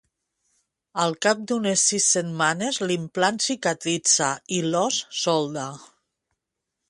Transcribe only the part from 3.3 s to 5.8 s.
cicatritza i l'os solda.